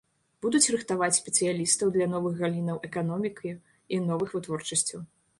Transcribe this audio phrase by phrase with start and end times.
[0.43, 3.51] Будуць рыхтаваць спецыялістаў для новых галінаў эканомікі
[3.99, 4.99] і новых вытворчасцяў.